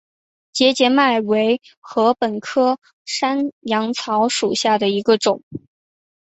[0.51, 5.43] 节节麦为禾本科山羊草属下的一个种。